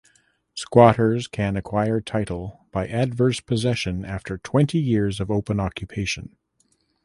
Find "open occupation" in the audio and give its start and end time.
5.29-6.35